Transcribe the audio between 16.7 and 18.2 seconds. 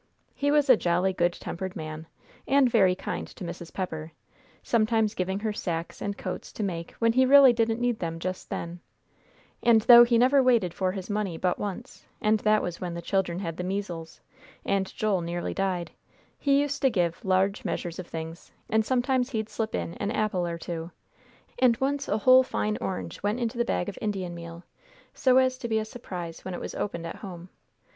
to give large measures of